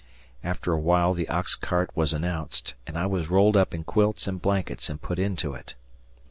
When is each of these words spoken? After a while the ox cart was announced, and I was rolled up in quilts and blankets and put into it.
After 0.43 0.73
a 0.73 0.79
while 0.79 1.13
the 1.13 1.29
ox 1.29 1.53
cart 1.53 1.91
was 1.95 2.11
announced, 2.11 2.73
and 2.87 2.97
I 2.97 3.05
was 3.05 3.29
rolled 3.29 3.55
up 3.55 3.71
in 3.71 3.83
quilts 3.83 4.27
and 4.27 4.41
blankets 4.41 4.89
and 4.89 4.99
put 4.99 5.19
into 5.19 5.53
it. 5.53 5.75